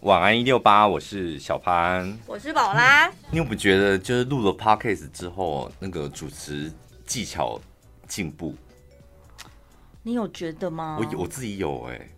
[0.00, 3.06] 晚安一六八，我是小潘，我是宝拉。
[3.30, 6.72] 你有不觉得，就是录了 Podcast 之后，那个主持
[7.04, 7.60] 技巧
[8.08, 8.54] 进步？
[10.02, 10.98] 你有觉得吗？
[10.98, 12.10] 我我自己有哎、欸。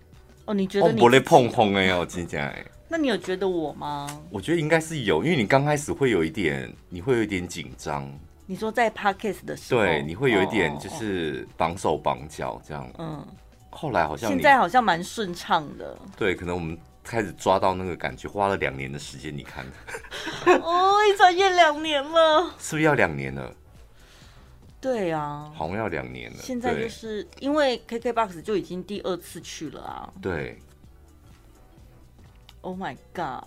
[0.45, 1.01] 哦，你觉得你？
[1.01, 2.65] 我不会碰碰哎，我今天哎。
[2.89, 4.07] 那你有觉得我吗？
[4.31, 8.09] 我觉得应该是有，因为你刚开始会有一点，你会有一点紧张。
[8.47, 12.89] 你说在 Podcast 的时候，对，你会有一点就是绑手绑脚这样。
[12.99, 13.27] 嗯。
[13.71, 15.99] 后来好像现在好像蛮顺畅的。
[16.17, 16.79] 对，可能我们。
[17.03, 19.65] 开始抓到那个感觉，花了两年的时间，你看。
[20.61, 23.55] 哦，一转眼两年了，是不是要两年了？
[24.81, 26.39] 对啊，好像要两年了。
[26.43, 30.13] 现在就是因为 KKBOX 就已经第二次去了啊。
[30.21, 30.59] 对。
[32.63, 33.45] Oh my god！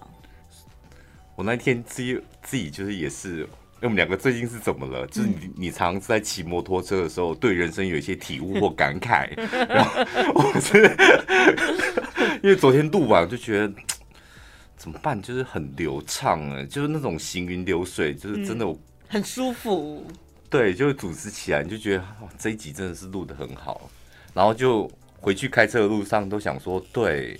[1.35, 3.47] 我那天自己自己就是也是。
[3.81, 5.05] 我们两个最近是怎么了？
[5.07, 9.29] 就是你，你常常在骑摩托车的时候，对人生有一些体悟或感慨。
[9.69, 9.91] 然后
[10.33, 10.81] 我是
[12.41, 13.71] 因为昨天录完，我就觉得
[14.75, 15.21] 怎么办？
[15.21, 20.03] 就是很流畅啊，就是那种行云流水，就是真的、嗯、很舒服。
[20.49, 22.03] 对，就是主持起来，你就觉得
[22.39, 23.89] 这一集真的是录的很好。
[24.33, 27.39] 然后就回去开车的路上都想说，对，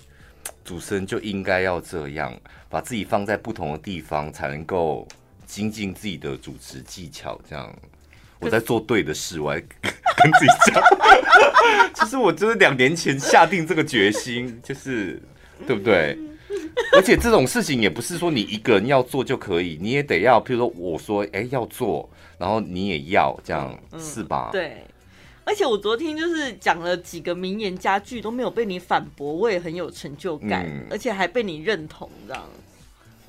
[0.64, 2.38] 主持人就应该要这样，
[2.70, 5.08] 把自己放在不同的地方，才能够。
[5.46, 7.74] 精进自己的主持技巧，这样
[8.40, 10.84] 我在做对的事，我还 跟自己讲，
[11.94, 15.22] 其 实我就是两年前下定这个决心，就是
[15.66, 16.18] 对不对？
[16.94, 24.50] 而且这种事情也不是说你一个人要做就可以，你也得要，譬如说我说哎、欸、要做，然后你也要这样、嗯、是吧？
[24.52, 24.84] 对。
[25.48, 32.44] 而且我昨天就是讲了几个名言佳句都没有被你反驳，我也很有成就感，嗯、而且还被你认同这样。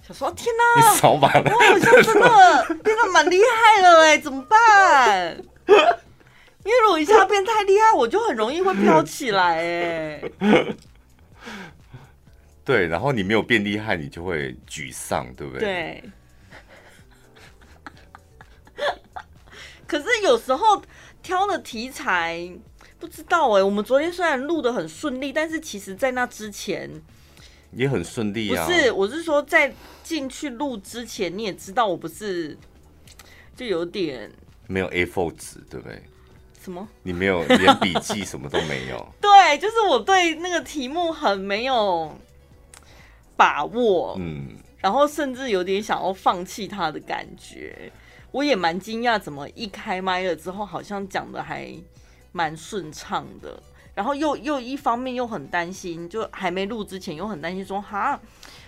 [0.09, 0.93] 我说天哪！
[0.93, 5.37] 你少把了，我好像真的变得蛮厉害了哎，怎么办？
[5.67, 10.23] 因为如果一下变太厉害，我就很容易会飘起来哎。
[12.65, 15.61] 对，然后你没有变厉害，你就会沮丧，对不对？
[15.61, 16.05] 对。
[19.87, 20.83] 可是有时候
[21.23, 22.49] 挑的题材
[22.99, 26.91] 不知道哎，我们昨天虽然录的很顺利，但是其实在那之前。
[27.73, 28.65] 也很顺利啊！
[28.65, 29.73] 不是，我是说在
[30.07, 32.57] 进去录之前，你也知道我不是，
[33.57, 34.31] 就有点
[34.69, 36.01] 没有 A4 纸，对不对？
[36.63, 36.87] 什么？
[37.03, 39.09] 你没有连笔记什么都没有？
[39.21, 42.17] 对，就是我对那个题目很没有
[43.37, 47.91] 把握，嗯，然后甚至有点想要放弃它的感觉。
[48.31, 51.69] 我也蛮惊讶，怎么一开麦了之后，好像讲的还
[52.31, 53.61] 蛮顺畅的。
[53.95, 58.21] 然后又又一方面又很担心，就还没录之前又很担心说哈，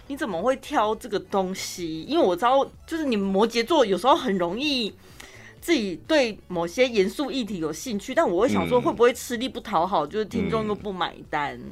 [0.09, 2.03] 你怎么会挑这个东西？
[2.03, 4.93] 因为我知道，就是你们摩羯座有时候很容易
[5.61, 11.57] 自己对某些严肃议题有兴趣，但我会想说会不会吃力不讨好，就是听众又不买单。
[11.59, 11.71] 嗯、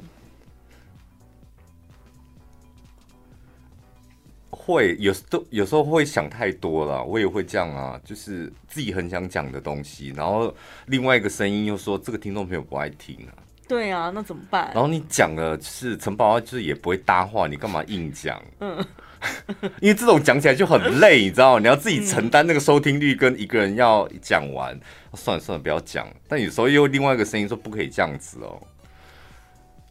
[4.51, 10.53] 会有时都有时候会想太多了，我也会这样啊，就是自己很想讲的东西，然后
[10.85, 13.46] 另外一个声音又说这个听众朋友不爱听啊。
[13.67, 14.71] 对啊，那怎么办？
[14.73, 18.41] 然后你讲了，就是陈宝，就是也不会搭话，你干嘛硬讲？
[18.59, 18.85] 嗯，
[19.81, 24.79] 因为这种讲起来就很累， 你知道，你要自己承担那个收听率，跟一个人要讲完。
[25.13, 26.07] 算了算了，不要讲。
[26.27, 28.61] 但有时候又另外一个声音说不可以这样子哦。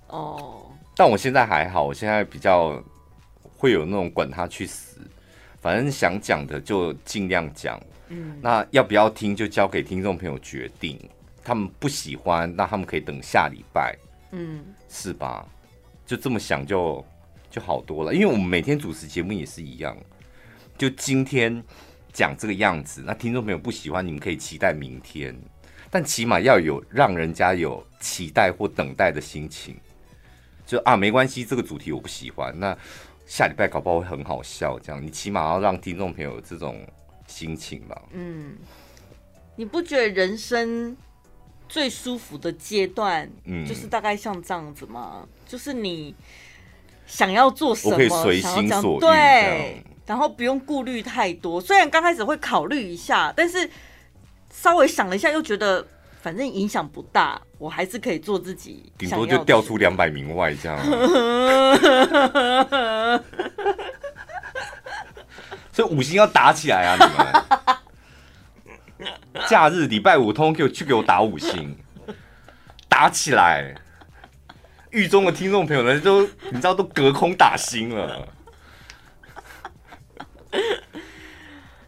[0.08, 0.66] 哦。
[0.97, 2.81] 但我现在还好，我现在比较
[3.56, 5.00] 会有那种管他去死，
[5.60, 7.81] 反正想讲的就尽量讲。
[8.08, 8.38] 嗯。
[8.41, 10.97] 那要不要听，就交给听众朋友决定。
[11.46, 13.96] 他们不喜欢，那他们可以等下礼拜，
[14.32, 15.46] 嗯，是吧？
[16.04, 17.04] 就这么想就
[17.48, 18.12] 就好多了。
[18.12, 19.96] 因为我们每天主持节目也是一样，
[20.76, 21.62] 就今天
[22.12, 25.32] 讲这个样子，那听众朋友不喜欢，你们可以期待明天，
[25.88, 29.76] 但起码要有让人家有期待或等待的心情。
[30.66, 32.76] 就啊，没关系，这个主题我不喜欢，那
[33.24, 34.76] 下礼拜搞不好会很好笑。
[34.80, 36.84] 这样，你起码要让听众朋友有这种
[37.28, 38.02] 心情吧。
[38.10, 38.56] 嗯，
[39.54, 40.96] 你不觉得人生？
[41.69, 46.15] 最舒服的阶段，嗯，就是大概像这样子嘛，嗯、就是你
[47.06, 51.61] 想要做什么，我可以随心所欲，对，然后不用顾虑太多。
[51.61, 53.69] 虽然刚开始会考虑一下，但是
[54.50, 55.85] 稍微想了一下，又觉得
[56.23, 60.79] 反正影响不大，我还是可以做自己，顶多就掉出两百名外这样。
[65.73, 67.26] 所以五星要打起来啊，你们！
[69.49, 71.77] 假日礼拜五通给我去给我打五星，
[72.88, 73.75] 打起来！
[74.91, 78.27] 狱中的听众朋友呢都你知道都隔空打星了。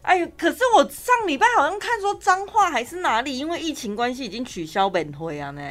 [0.03, 5.61] 哎呦，可是我上礼拜好像看说彰化还是哪里，因为疫情关系已经取消本会啊呢。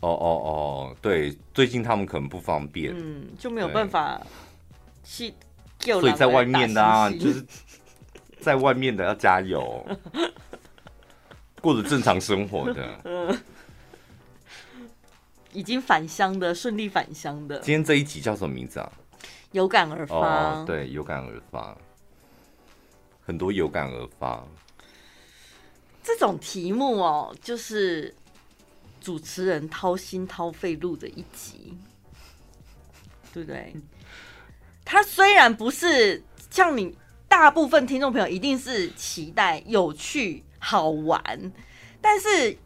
[0.00, 4.20] 哦哦哦，对，最近他们可能不方便，嗯，就没有办法
[5.02, 5.34] 去，
[5.80, 7.44] 所以在外面的啊，就是
[8.40, 9.84] 在外面的要加油，
[11.60, 13.00] 过着正常生活的。
[13.04, 13.38] 嗯，
[15.52, 17.58] 已经返乡的，顺利返乡的。
[17.60, 18.92] 今天这一集叫什么名字啊？
[19.52, 20.16] 有感而发。
[20.16, 21.76] 哦，对，有感而发，
[23.24, 24.44] 很多有感而发。
[26.02, 28.14] 这种题目哦，就是
[29.00, 31.76] 主持人掏心掏肺录的一集，
[33.32, 33.74] 对不对？
[34.84, 36.96] 他虽然不是像你
[37.28, 41.22] 大部分听众朋友一定是期待有趣好玩，
[42.00, 42.56] 但是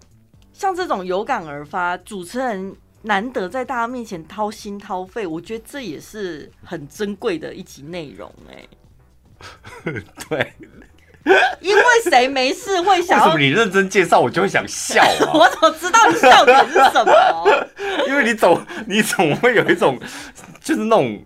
[0.52, 8.64] 像这种有感而发，主持人难得在大家面前掏心掏肺，我觉得这也是很珍贵的一集内容哎。
[10.28, 10.52] 对。
[11.60, 13.16] 因为谁没事会想？
[13.20, 15.30] 为什么你认真介绍我就会想笑啊？
[15.32, 17.68] 我怎么知道你笑点是什么？
[18.08, 19.96] 因为你总你总会有一种
[20.60, 21.22] 就是那种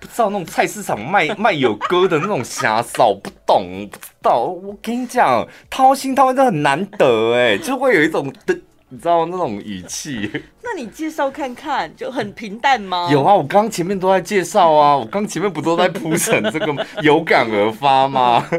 [0.00, 4.44] 不知道那种菜市场卖卖有歌的那种瞎臊，不懂不知道。
[4.44, 8.58] 我跟你讲，掏心掏肺真的很难得哎，就会有一种的。
[8.92, 10.28] 你知道那种语气？
[10.64, 13.08] 那你介绍看看，就很平淡吗？
[13.08, 18.44] 有啊，我刚刚前面都在介绍啊，我刚前面不都在铺陈这个有感而发吗？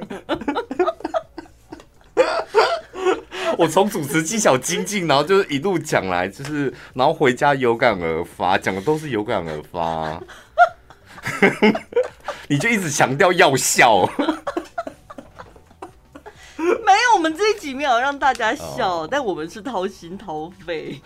[3.58, 10.18] 我从主持技巧精进，然后就是一路讲来，就是然后回家有感而发，讲的都是有感而发，
[12.48, 14.06] 你就一直强调要笑。
[16.58, 19.08] 没有，我们这一集没有让大家笑，oh.
[19.10, 21.02] 但我们是掏心掏肺。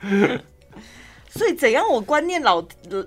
[1.32, 1.88] 所以怎样？
[1.88, 2.62] 我观念老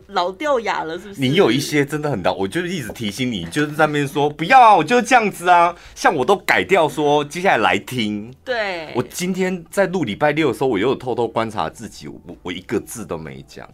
[0.08, 1.20] 老掉牙了，是不是？
[1.20, 5.76] 你有一些真的很大，我就一直提醒你，就是在那边说不要啊，我就是这样子啊。
[5.94, 8.34] 像我都改掉说，接下来来听。
[8.46, 13.70] 对，我今天在录礼拜六的时候，我又有偷偷观察自己，我我一个字都没讲。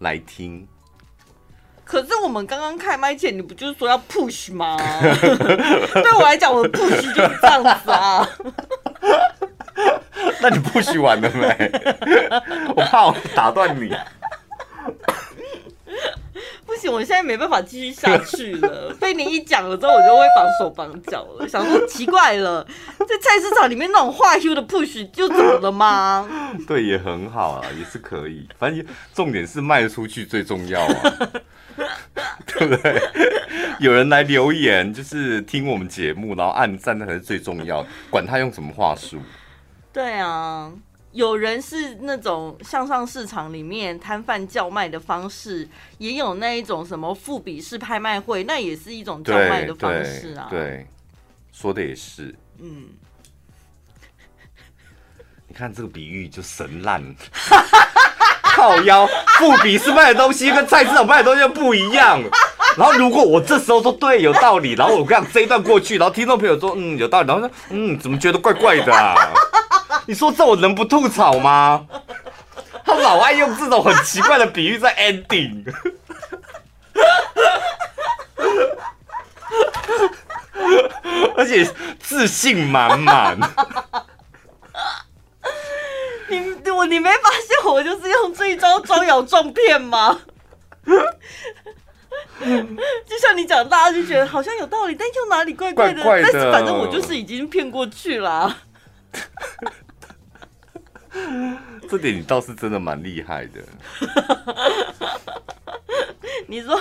[0.00, 0.66] 来听。
[1.84, 4.76] 可是我们刚刚开麦前，你不就是说要 push 吗？
[4.80, 8.26] 对我来讲，我的 push 就是这样子啊。
[10.40, 11.70] 那你 push 完了没？
[12.74, 13.94] 我怕我打断你。
[16.66, 18.94] 不行，我现在没办法继续下去了。
[19.00, 21.48] 被你一讲了之后，我就会绑手绑脚了。
[21.48, 22.64] 想说奇怪了，
[22.98, 26.28] 在菜市场里面那种化休的 push 就怎么了吗？
[26.66, 28.48] 对，也很好啊，也是可以。
[28.58, 31.30] 反正重点是卖出去最重要啊。
[32.46, 33.02] 对不对？
[33.80, 37.84] 有人来留言，就是听我们节目，然后按赞，那才是最重要。
[38.10, 39.18] 管他用什么话术。
[39.92, 40.70] 对啊，
[41.14, 45.68] 有人是那种向上市场里面摊贩叫卖的方式，
[45.98, 50.48] 也有那一种什么富比式拍卖会，那也是一种叫卖的方式啊。
[50.50, 50.88] 对，
[51.52, 52.34] 说的也是。
[52.58, 52.88] 嗯，
[55.46, 57.14] 你看这个比喻就神烂。
[58.42, 59.06] 靠腰，
[59.38, 62.20] 富比士卖的东西跟菜市场卖的东西又不一样。
[62.76, 69.14] 然后如果我这时候说对，有道理，然后我跟你讲这一段过去，然后听众朋友说嗯有道理，然后说嗯怎么觉得怪怪的啊？
[70.06, 71.86] 你说这我能不吐槽吗？
[72.84, 75.64] 他老爱用这种很奇怪的比喻在 ending，
[81.36, 81.64] 而且
[81.98, 83.38] 自信满满。
[86.28, 90.20] 你我你没发现我就是用这一招招摇撞骗吗？
[92.44, 96.02] 就像你讲，大家就觉得好像有道理，但又哪里怪怪的。
[96.02, 98.58] 怪怪的，但是反正我就是已经骗过去了啊。
[101.88, 103.60] 这点你倒是真的蛮厉害的。
[106.46, 106.80] 你说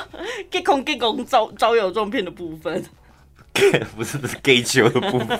[0.49, 2.83] gay 空 gay 空招招摇撞骗的部分，
[3.95, 5.39] 不是不是 gay 球的部分。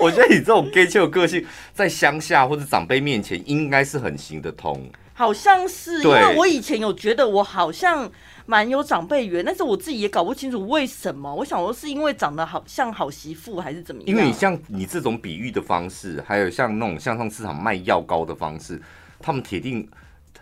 [0.00, 4.90] 我觉得你这种 gay 的个性，在乡下或者长辈面前，应该是很行得通。
[5.18, 8.08] 好像是，因为我以前有觉得我好像
[8.46, 11.34] 蛮有长辈缘，但是我自己也搞不清楚为什么。
[11.34, 14.08] 我想说是因为长得好像好媳妇，还是怎么样？
[14.08, 18.80] 因为你像你这种比喻的方式，还有像那种向上市场卖药膏的方式，
[19.18, 19.90] 他们铁定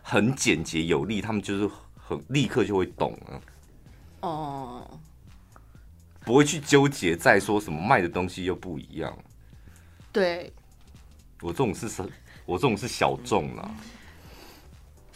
[0.02, 3.40] 很简洁有力，他们就是很立刻就会懂了。
[4.20, 5.00] 哦。
[6.20, 9.16] 不会去纠结再说什么卖的东西又不一样。
[10.12, 10.52] 对，
[11.40, 12.06] 我这种是什，
[12.44, 13.70] 我这种是小众啦。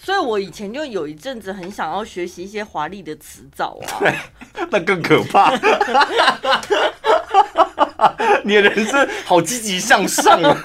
[0.02, 4.00] 所以我以前就有一阵子很想要学习一些华丽的词藻啊。
[4.00, 4.14] 对，
[4.70, 5.52] 那更可怕。
[8.44, 10.56] 你的人生好积极向上啊！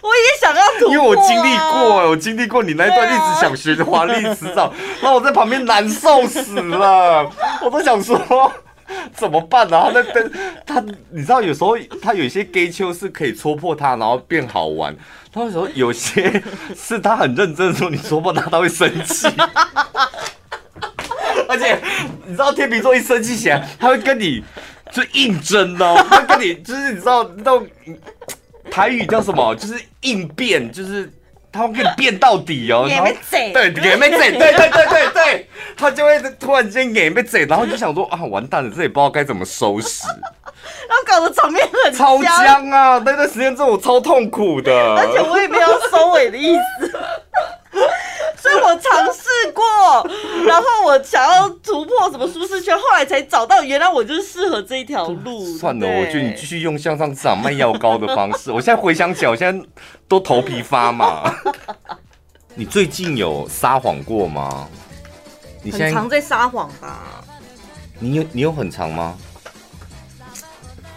[0.00, 7.28] 我也想要突破啊，因为我经历过，我经历过你那一段一直想学的华丽词藻，然后我在旁边难受死了，
[7.62, 8.52] 我都想说。
[9.14, 9.90] 怎么办呢、啊？
[9.94, 10.30] 那灯
[10.66, 10.80] 他，
[11.10, 14.94] 你知道有时候他有一些 gay 秋是可以戳破他，然后变好玩。
[15.32, 16.42] 他有时候有些
[16.76, 19.28] 是他很认真说你戳破他，他会生气。
[21.48, 21.78] 而且
[22.26, 24.42] 你知道天秤座一生气起来，他会跟你
[24.92, 27.66] 就硬争哦，他会跟你就是你知道那种
[28.70, 29.54] 台语叫什么？
[29.56, 31.10] 就是应变，就是。
[31.50, 40.06] 他会给你变到底哦，然后对，眼被贼，对对对对对，他就会突然间眼被贼，然后就想说啊，完蛋了，这也不知道该怎么收拾，
[40.88, 43.02] 然后搞得场面很超僵啊！
[43.04, 46.92] 那段时间之后我超痛苦的，而且我也没有收尾的意思。
[48.40, 49.64] 所以我尝试过，
[50.46, 55.44] 然后我想要突破什么舒适圈，后来才找到原来我就是适合这一条路。
[55.58, 58.50] 算了，我觉得你继续用向上市场卖药膏的方式。
[58.52, 59.66] 我现在回想起来，我现在
[60.06, 61.34] 都头皮发麻。
[62.54, 64.68] 你最近有撒谎过吗？
[65.62, 67.24] 你现在常在撒谎吧？
[67.98, 69.16] 你有你有很长吗？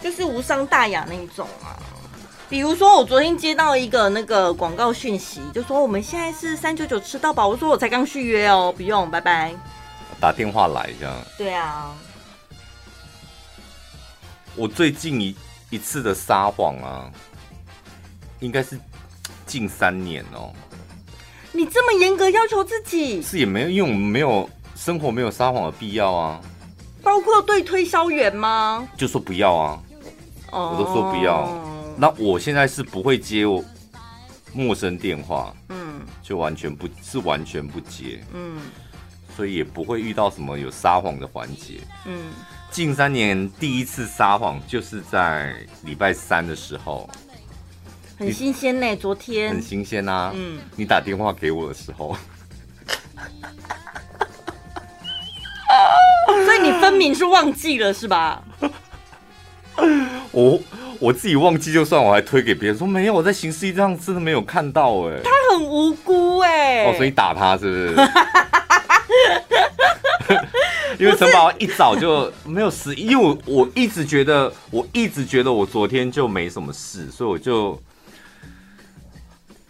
[0.01, 1.77] 就是无伤大雅那一种啊。
[2.51, 7.47] 比如说，我昨天接到一个那个广告讯息，就说我们现在是三九九吃到饱。
[7.47, 9.55] 我说我才刚续约哦，不用，拜拜。
[10.19, 11.15] 打电话来这样。
[11.37, 11.95] 对啊。
[14.53, 15.33] 我最近一
[15.69, 17.09] 一次的撒谎啊，
[18.41, 18.77] 应该是
[19.45, 20.51] 近三年哦。
[21.53, 23.21] 你这么严格要求自己？
[23.21, 26.41] 是也没有，因为我们没有生活没有撒谎的必要啊。
[27.01, 28.85] 包括对推销员吗？
[28.97, 29.79] 就说不要啊。
[30.49, 30.73] Oh.
[30.73, 31.70] 我都说不要。
[31.97, 33.63] 那我现在是不会接我
[34.53, 38.59] 陌生电话，嗯，就完全不是完全不接，嗯，
[39.35, 42.31] 所以也不会遇到什么有撒谎的环节，嗯，
[42.71, 47.09] 近三年第一次撒谎就是在礼拜三的时候，
[48.17, 49.51] 很新鲜呢，昨天。
[49.51, 52.15] 很新鲜啊，嗯，你打电话给我的时候，
[56.45, 58.43] 所以你分明是忘记了是吧？
[60.31, 60.59] 我。
[60.99, 65.19] 我自己忘记就算，我还推给别人说没有，我在行事历上真的没有看到哎。
[65.23, 66.85] 他很无辜哎。
[66.85, 68.07] 哦，所以打他是不是？
[71.03, 77.81] 因为城堡一早就没有事，因为我我一直觉得，我一直觉得我昨天就没什么事，所以我就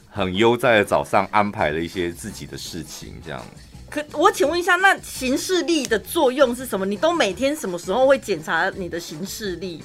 [0.10, 3.42] 很悠哉的早上安排了一些自己的事情，这样。
[3.90, 6.86] 可我请问一下，那行事历的作用是什么？
[6.86, 9.82] 你都每天什么时候会检查你的行事历？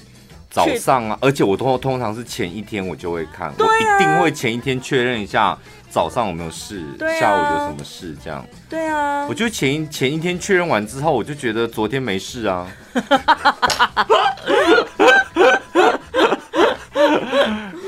[0.56, 5.54] 早上啊，而且我通通常是前一天我就会看，我一定会前一天确认一下
[5.90, 6.82] 早上有没有事，
[7.20, 8.42] 下午有什么事这样。
[8.66, 12.66] 对啊，我就前一前一天确认完之后，我就觉得昨天没事啊。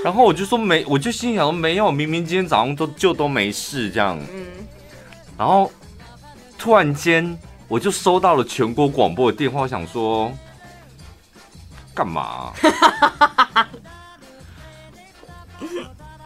[0.05, 4.19] 然后我就说没，我就心想说没有，明明今天早上都就都没事这样。
[5.39, 5.73] 然后
[6.59, 10.31] 突然间我就收到了全国广播的电话，想说。
[11.99, 12.53] 干嘛？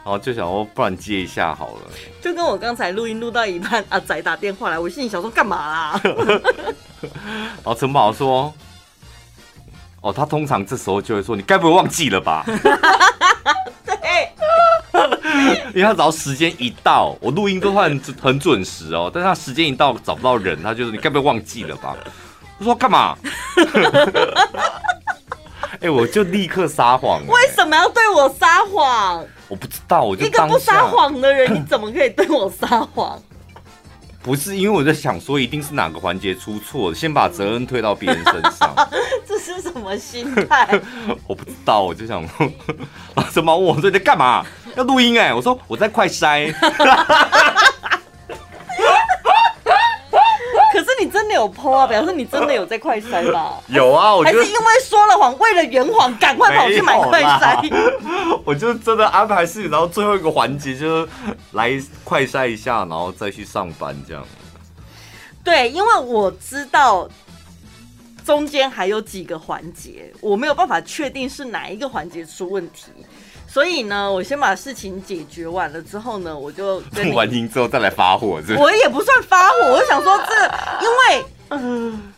[0.05, 1.81] 然后就想说，不然接一下好了。
[2.21, 5.99] 就跟我刚才录音录到一半，阿仔打电话来，我心里想说干嘛啦？
[6.03, 8.53] 然 后陈宝说
[10.03, 12.45] ：“哦，他通常这时候就会说，你该不会忘记了吧？”
[13.87, 14.31] 对，
[15.75, 19.11] 因为他只要时间一到，我录音都算很很准时哦。
[19.13, 21.97] 但是他时间一到找不到人，他就说：“你该不会忘记了吧？”
[22.61, 23.17] 我说：“干嘛？”
[25.83, 27.21] 哎、欸，我就立刻撒谎。
[27.27, 29.27] 为什么要对我撒谎？
[29.49, 33.21] 我不知道，我就一个不撒谎的人，你怎么可以对我撒谎？
[34.23, 38.73] 不是，因为我在想说，一定是哪个环节出错，先把责任推到别人身上。
[39.27, 40.81] 这是什么心态？
[41.27, 42.49] 我不知道，我就想说，
[43.33, 43.55] 什么？
[43.55, 44.47] 我说你在干嘛？
[44.77, 45.35] 要录音哎、欸！
[45.35, 46.55] 我说我在快筛。
[51.33, 51.87] 的有 po 啊？
[51.89, 53.55] 表示你真的有在快筛吧？
[53.69, 57.73] 有啊，我还是因为说了谎，为了圆谎，赶快跑去买快筛。
[58.45, 61.09] 我就真的安排事情，然后最后一个环节就是
[61.53, 61.71] 来
[62.05, 64.25] 快筛一下，然后再去上班这样。
[65.43, 67.09] 对，因为我知道
[68.25, 72.85] 中间还有几个环节，我没有办法确定是哪一个环节出问题。
[73.53, 78.57] 所以呢，我先把事情解决完了之后呢，我就录 完音之后再来发火，是是？
[78.57, 80.35] 我也不算发火，我就想说这，
[80.83, 82.13] 因为，嗯，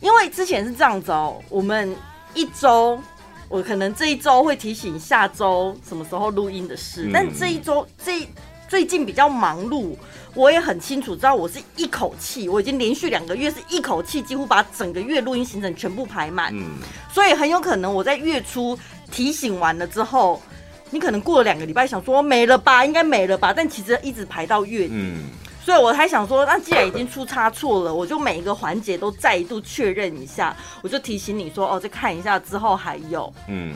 [0.00, 1.96] 因为之前是这样子哦，我们
[2.34, 3.00] 一周，
[3.48, 8.28] 我可能这一周会提醒下周什么时候录音的事，嗯、但这一周这
[8.68, 9.96] 最近比较忙碌，
[10.34, 16.76] 我也很清楚知道，我是一口气，我已经连续两个月是一口气，几乎把整个月录音行程全部排满，嗯，
[17.10, 18.78] 所以很有可能我在月初
[19.10, 20.42] 提醒完了之后。
[20.90, 24.94] 你可能过了两个礼拜，想说没了吧，应该没了吧，但其实一直排到月底。
[24.94, 25.24] 嗯，
[25.64, 33.74] 所以我才想说，那既然已经出差错了，我就每一个环节都再度确认一下，我就提醒你说，哦，再看一下之后还有，嗯，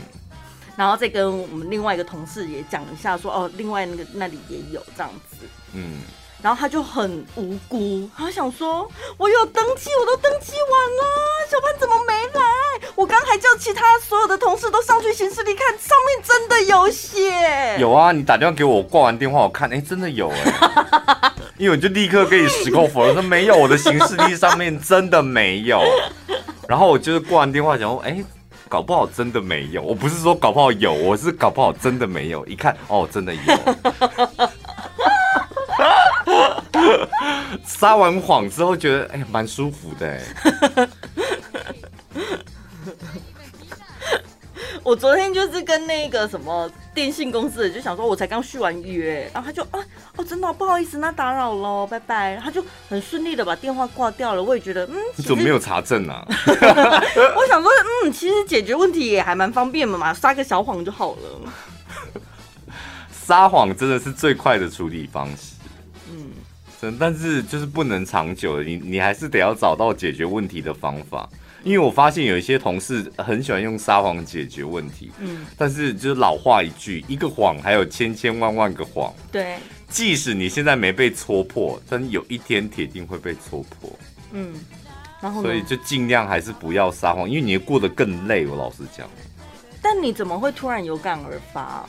[0.76, 5.36] 然后再跟我们另外一个同事也讲一下说，哦，另外那个那里也有这样子，
[5.74, 6.00] 嗯。
[6.42, 11.02] 然后他就很无辜，他想说：“我有登记，我都登记完了，
[11.48, 12.42] 小潘怎么没来？
[12.96, 25.80] 我刚还叫其他所有的同事都上去行事历看，上面真的有写。”有啊，你打电话给我，我挂完电话我看，哎，真的有哎， 因为我就立刻给你矢口否认说没有，我的行事历上面真的没有。
[26.68, 28.20] 然后我就是挂完电话想说，哎，
[28.68, 29.80] 搞不好真的没有。
[29.80, 32.44] 我不是说搞不好有，我是搞不好真的没有。
[32.46, 33.40] 一看，哦，真的有。
[37.64, 40.22] 撒完谎之后，觉得哎，蛮舒服的哎。
[44.84, 49.78] 我昨天就是跟那个什么电信公司的，就想说，我才刚续完约，然后他就啊，
[50.16, 52.36] 哦，真的不好意思，那打扰了，拜拜。
[52.42, 54.42] 他就很顺利的把电话挂掉了。
[54.42, 56.26] 我也觉得，嗯， 你怎么没有查证啊？
[56.26, 57.70] 我想说，
[58.04, 61.52] 嗯，其实解决问题也还蛮方便的嘛，撒个小谎就好了。
[63.12, 65.54] 撒谎真的是最快的处理方式。
[66.98, 71.28] 但是就是不能长久的，你你还是得要找到解决问题的方法。
[71.64, 79.58] 因为我发现有一些同事很喜欢用撒谎解决问题，嗯，但是就是老话一句，一个谎还有千千万万个谎，对，
[79.88, 83.96] 即使你现在没被戳破，但有一天铁定会被戳破，
[84.32, 84.54] 嗯，
[85.20, 88.44] 然后所以就尽量还是不要撒谎，因为你过得更累。
[88.44, 89.08] 我老实讲，
[89.80, 91.88] 但你怎么会突然有感而发？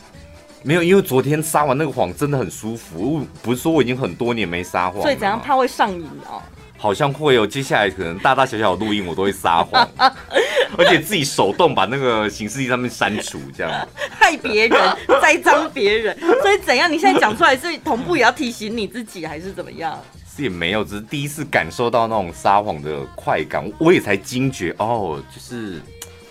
[0.64, 3.26] 没有，因为昨天撒完那个谎真的很舒服。
[3.42, 6.42] 不是说我已经很多年没撒谎，所以怎样怕会上瘾哦？
[6.78, 9.88] 好像会有，接下来可能大大小小的录音我都会撒谎，
[10.78, 13.88] 而且自己手动把那个形式上面删除，这样
[14.20, 14.80] 害别人、
[15.22, 16.18] 栽赃别人。
[16.42, 16.92] 所以怎样？
[16.92, 19.98] 你现在讲出来是同步也要提醒你自己，还是怎么样？
[20.36, 25.82] 是也没有，只是第一次感受到那种撒谎的快感，我也才惊觉哦，就是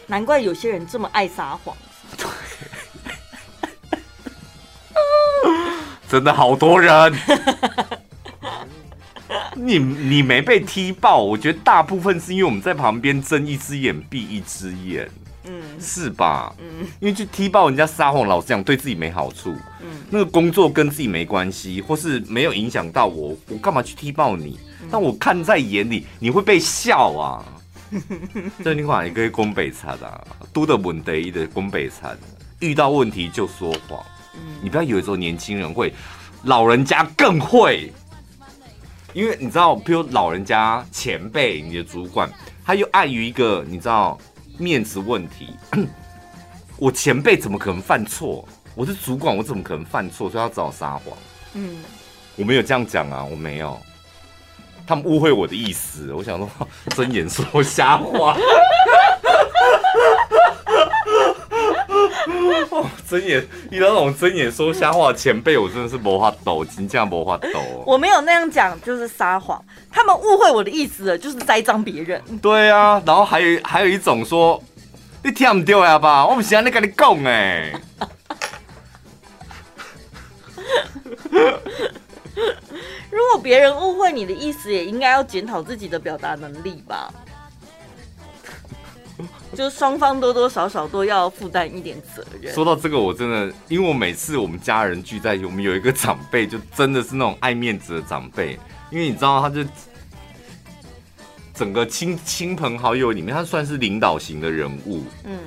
[0.06, 1.74] 难怪有些人这么爱撒谎。
[6.12, 7.10] 真的好多人，
[9.56, 15.08] 你你没被踢爆，我觉得大部分是因为我们在旁边睁一只眼闭一只眼，
[15.44, 16.54] 嗯，是吧？
[16.58, 24.60] 嗯，因为去踢爆人家撒谎，老实讲对自己没好处，嗯，那个工作跟自己没关系，或是没有影响到我，我干嘛去踢爆你？
[24.90, 27.42] 但我看在眼里，你会被笑啊。
[28.62, 32.14] 这句话也可以攻北差的，都的问题的攻北差，
[32.58, 33.98] 遇到问题就说谎。
[34.62, 35.92] 你不要以为说年轻人会，
[36.44, 37.92] 老人家更会，
[39.12, 42.30] 因为你知道，比如老人家前辈，你的主管，
[42.64, 44.18] 他又碍于一个你知道
[44.58, 45.56] 面子问题，
[46.78, 48.46] 我前辈怎么可能犯错？
[48.74, 50.30] 我是主管，我怎么可能犯错？
[50.30, 51.16] 所以要找我撒谎。
[51.54, 51.78] 嗯，
[52.36, 53.78] 我没有这样讲啊，我没有，
[54.86, 56.12] 他们误会我的意思。
[56.14, 56.48] 我想说，
[56.96, 58.36] 睁眼说瞎话。
[62.70, 67.60] 哦，睁眼遇到那种睁眼说瞎话的前辈，我真的是没法抖，真这样没法抖。
[67.86, 69.62] 我没有那样讲，就是撒谎。
[69.90, 72.22] 他们误会我的意思了，就是栽赃别人。
[72.40, 74.62] 对啊，然后还有还有一种说，
[75.22, 76.26] 你听不对啊吧？
[76.26, 77.72] 我不是这样跟你讲哎。
[83.10, 87.12] 如果别人误会你的意思，也应该要检讨自己的表达能力吧。
[89.54, 92.54] 就双方多多少少都要负担一点责任。
[92.54, 98.58] 说到这个，我真的，因为我每次我们家人聚在一起，我们有一个长辈，就真的是那种爱面子的长辈。
[98.90, 99.62] 因为你知道，他就
[101.54, 105.04] 整个亲亲朋好友里面，他算是领导型的人物。
[105.24, 105.38] 嗯，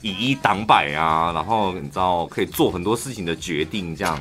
[0.00, 4.20] 以一挡百啊，然后你知道可以做很多事情的决定，这样。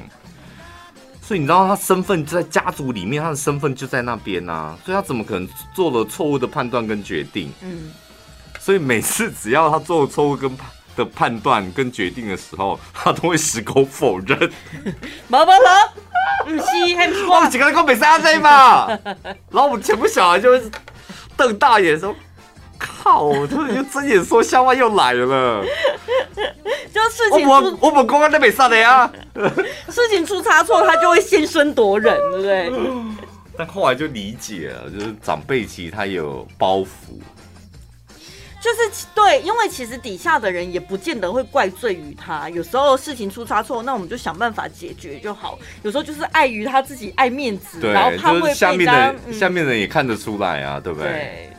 [1.28, 7.52] 所以你知道他身份就在家族里面，他的身份就在那边啊，所以他怎么可能做了错误的判断跟决定？
[7.62, 7.92] 嗯，
[8.60, 10.56] 所以每次只要他做了错误跟
[10.96, 14.38] 的判断跟决定的时候，他都会矢口否认。
[15.28, 15.90] 冇冇冇，
[16.46, 17.42] 不是，还不是我。
[17.42, 18.88] 我几个人讲比赛在嘛？
[19.50, 20.62] 然后我们全部小孩就会
[21.36, 22.16] 瞪大眼说。
[22.78, 23.24] 靠！
[23.24, 25.64] 我突然就睁眼说瞎话又来了，
[26.94, 29.12] 就事情我我们公安都没上的呀。
[29.90, 32.72] 事情出差错，他就会先声夺人， 对不对？
[33.58, 36.86] 但后来就理解了，就是长辈其实他有包袱，
[38.62, 42.50] 就是对，因为其实底下的人也不见得会怪罪于他。
[42.50, 45.58] 有时候事情出差错，那我们就想办法解决就好。
[45.84, 51.10] 有时候就是碍于他自己爱面子，然后他会下面的、嗯、下面的人也看得出来啊，对不对？
[51.10, 51.55] 对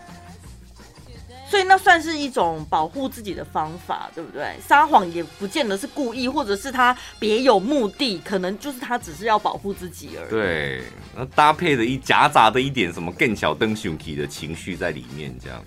[1.48, 4.56] 所以那算是一种保护自己的方法，对不对？
[4.60, 10.30] 撒谎也不见得是故意，或者是他别有目的，可能就是他只是要保护自己而已。
[10.30, 10.82] 对，
[11.16, 15.62] 那搭配的一夹杂的一点什么更小灯熊体的情绪在里面，这样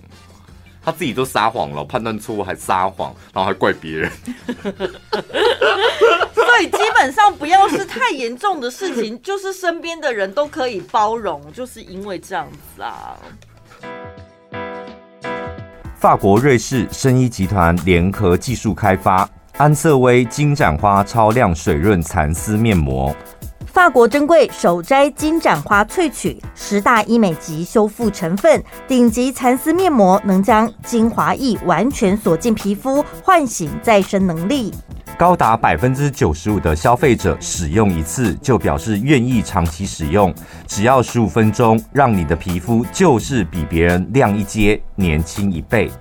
[0.84, 4.12] 他自己都撒谎了，判断错误还撒谎，然后还怪别人。
[6.34, 13.18] 所以基本上不要是太严重的事情，就是身边的人都可以包容，就是因为这样子啊。
[16.00, 23.14] 法国瑞士生医集团联合技术开发安瑟薇金盏花超亮水润蚕丝面膜。
[23.66, 34.74] 法国珍贵手摘金盏花萃取，十大医美级修复成分，顶级蚕丝面膜能将精华液完全锁进皮肤，唤醒再生能力。
[35.20, 40.34] 高达百分之九十五的消费者使用一次就表示愿意长期使用，
[40.66, 45.92] 只要十五分钟，让你的皮肤就是比别人亮一阶、年轻一倍。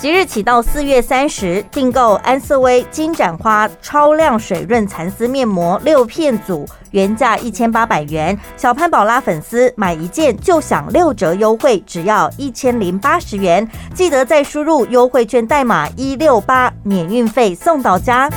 [0.00, 8.38] 即日起到四月三十，订购安瑟薇金盏花超亮水润蚕丝面膜六片组，原价一千八百元。
[8.56, 13.66] 小潘宝拉粉丝买一件就享六折优惠，只要一千零八十元。
[13.94, 18.28] 记得再输入优惠券代码一六八，免运费送到家。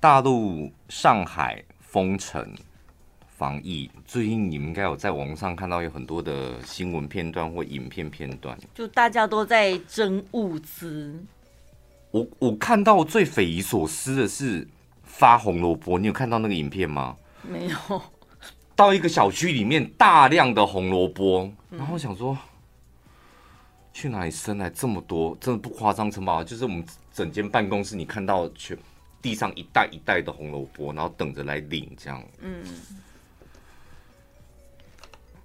[0.00, 2.44] 大陆上海封城
[3.38, 11.14] 防疫，最近你们应该有在网上看到有很多的新闻片段或影片片段，就大家都在争物资。
[12.10, 14.66] 我我看到最匪夷所思的是
[15.04, 17.16] 发红萝卜，你有看到那个影片吗？
[17.48, 18.02] 没有。
[18.74, 22.36] 到一个小区里面，大量的红萝卜，然后我想说，
[23.92, 25.36] 去哪里生来这么多？
[25.40, 28.76] 真的不夸张，陈宝，就是我们整间办公室，你看到全。
[29.20, 32.22] 地上一袋一袋的红萝卜，然后等着来领，这样。
[32.40, 32.62] 嗯。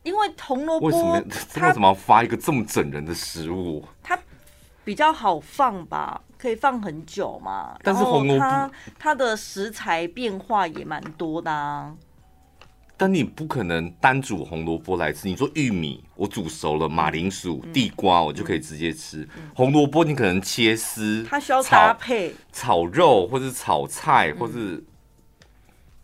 [0.04, 3.84] 因为红萝卜，为什么他 为什么要发一个这么整人的食物？
[4.04, 4.18] 它
[4.84, 7.78] 比较好放吧，可以放很久嘛。
[7.82, 11.94] 但是红萝卜它它的食材变化也蛮多的啊。
[12.96, 15.28] 但你不可能单煮红萝卜来吃。
[15.28, 19.28] 你说玉米，我煮熟了；马铃薯、嗯、地瓜，我就可以直接吃。
[19.36, 24.86] 嗯、红萝卜你可能切丝，它需要搭配炒肉，或是炒菜，或是、嗯、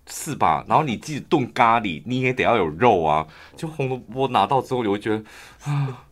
[0.09, 0.65] 是吧？
[0.67, 3.25] 然后你自己炖咖喱，你也得要有肉啊。
[3.55, 5.23] 就红萝卜拿到之后，你会觉得
[5.63, 6.05] 啊，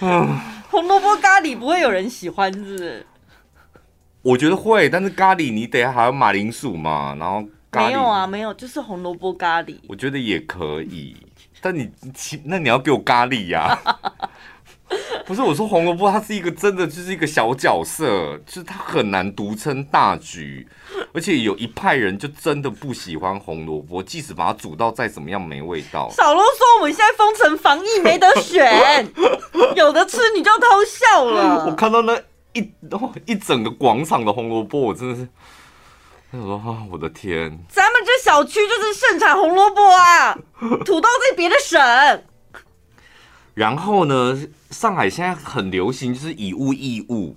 [0.00, 3.06] 啊红萝卜咖喱不会有人喜欢，是不是？
[4.22, 7.44] 我觉得会，但是咖喱你得还有马铃薯嘛，然后。
[7.76, 9.76] 没有啊，没有，就是红萝卜咖喱。
[9.88, 11.16] 我觉得也可以，
[11.60, 11.90] 但你
[12.44, 14.12] 那你要给我咖喱呀、啊？
[15.26, 20.66] 不是，我说红萝卜它是一个真的就是一个小角色，就是它很难独撑大局，
[21.12, 26.10] 而且有一派人就真的不喜欢红萝卜，即使把它煮到再怎么样没味道。
[26.10, 29.08] 少啰嗦，我们现在封城防疫没得选，
[29.74, 31.66] 有的吃你就偷笑了。
[31.66, 32.20] 我看到那
[32.52, 32.72] 一
[33.24, 35.28] 一整个广场的红萝卜，我真的是。
[36.36, 37.58] 我说啊，我的天！
[37.68, 40.36] 咱们这小区就是盛产红萝卜啊，
[40.84, 41.80] 土豆在别的省。
[43.54, 44.36] 然后呢，
[44.74, 47.36] 上海现在很流行，就是以物易物，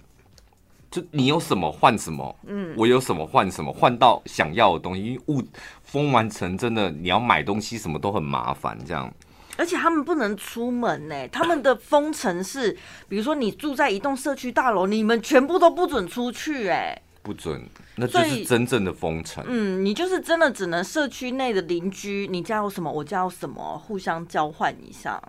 [0.90, 5.06] 就你有什么换什么，嗯，我有什么换什么，换到想要的东西。
[5.06, 5.44] 因为物
[5.84, 9.14] 封完城，真的你要买东西什么都很麻烦，这样。
[9.56, 12.76] 而且他们不能出门呢，他们的封城是，
[13.08, 17.00] 比如说你住在一栋社区大楼，你们全部都不准出去，哎。
[17.22, 17.62] 不准，
[17.98, 19.44] 那就是真正的封城。
[19.48, 25.22] 嗯，你就是真的只能社区内的邻居，你家有什么，我家有什么，互相交换一下。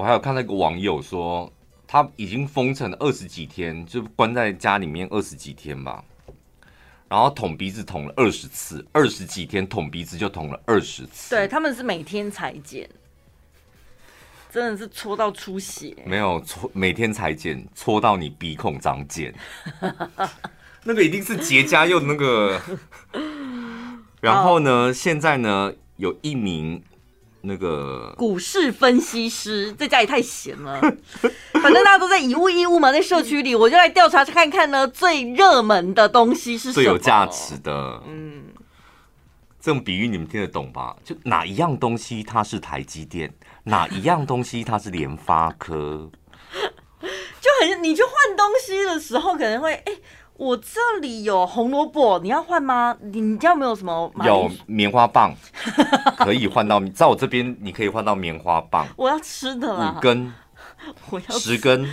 [0.00, 1.52] 我还有看到一个网友说，
[1.86, 6.02] 他已经封城了二十几天，就关在家里面二十几天吧，
[7.06, 11.36] 然后捅鼻子捅了二十次，二十几天捅鼻子就捅了二十次。
[11.36, 12.88] 对，他们是每天裁剪。
[14.50, 19.34] 真的是戳到出血，没有戳，每天裁剪，戳到你鼻孔长茧，
[20.82, 22.58] 那个一定是结痂用那个。
[24.22, 24.94] 然后呢，oh.
[24.94, 26.82] 现在呢，有一名
[27.42, 30.80] 那个股市分析师在家里太闲了，
[31.62, 38.02] 反正大家都在以物易物嘛，在社区里，我就来调查看看呢，最热门的东西是什么，最有价值的。
[38.06, 38.44] 嗯，
[39.60, 40.96] 这种比喻你们听得懂吧？
[41.04, 43.32] 就哪一样东西它是台积电？
[43.64, 46.10] 哪一样东西它是联发科？
[47.40, 50.02] 就很你去换东西的时候，可能会哎、欸，
[50.40, 52.96] 我这里有红萝卜，你要换吗？
[53.02, 54.10] 你你家有没有什么？
[54.24, 55.34] 有棉花棒，
[56.16, 58.86] 可以换到在我这边，你可以换到棉花棒。
[58.96, 60.32] 我要吃的啦，五根，
[61.10, 61.86] 我要十根，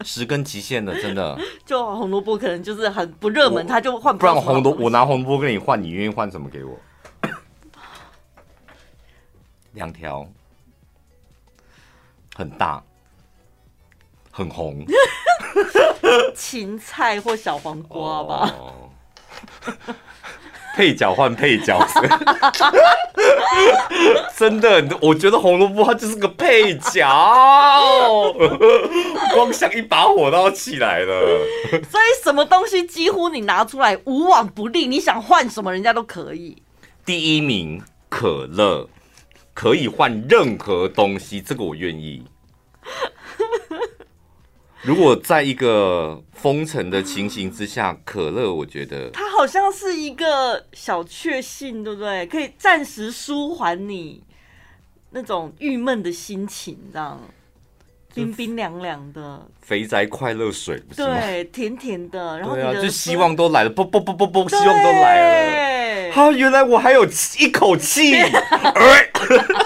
[0.00, 1.38] 十根极限的，真的。
[1.64, 4.18] 就红萝卜可能就是很不热门，他就换。
[4.18, 6.76] 不然红萝我拿红萝卜跟你换，你愿意换什么给我？
[9.74, 10.26] 两条。
[12.34, 12.82] 很大，
[14.32, 14.84] 很红，
[16.34, 18.54] 芹菜或小黄瓜吧。
[18.58, 18.72] 哦
[20.76, 21.82] 配角换配角，
[24.36, 27.00] 真的，我觉得红萝卜它就是个配角，
[29.32, 31.40] 光想一把火都要起来了。
[31.90, 36.62] 所以什么东西几乎你拿出来无往不利，你想换什么人家都可以。
[37.06, 38.86] 第一名可乐
[39.54, 42.22] 可以换任何东西，这个我愿意。
[44.86, 52.24] 如果在一个封城的情形之下，可乐我觉得它好像是一个小确幸，对不对？
[52.26, 54.22] 可以暂时舒缓你
[55.10, 57.20] 那种郁闷的心情，这样
[58.14, 66.12] 冰冰凉凉的肥宅快乐水，对，甜甜的，然后对啊，就希望都来了，不不不不不，希望都来了。
[66.12, 67.04] 好，原来我还有
[67.40, 68.14] 一口气。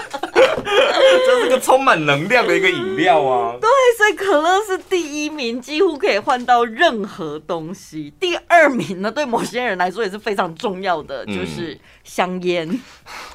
[1.25, 3.57] 这是个充满能量的一个饮料啊！
[3.59, 8.13] 对，所以可乐是第一名，几乎可以换到任何东西。
[8.19, 12.79] 第二名呢，对某些人来说也是非常重要的，嗯、就是香烟。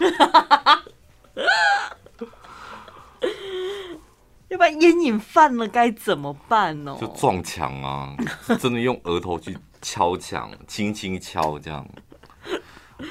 [4.48, 6.96] 要不然烟瘾犯了该怎么办呢？
[7.00, 8.14] 就撞墙啊！
[8.58, 11.86] 真的用额头去敲墙，轻轻敲这样。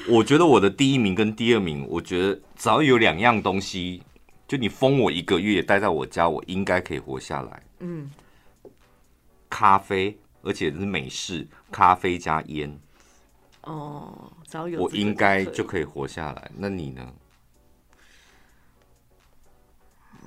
[0.08, 4.02] 我觉得我的第一名跟第二名，我觉得只要有两样东西。
[4.46, 7.62] 就你封我一个月，待在我家，我应该可以活下来。
[7.80, 8.08] 嗯，
[9.50, 12.78] 咖啡，而且是美式咖啡加烟。
[13.62, 16.50] 哦，只要有我应该就可以活下来。
[16.56, 17.12] 那你呢？